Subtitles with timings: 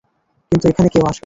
[0.51, 1.19] কিন্তু এখানে কেউ আসবে না।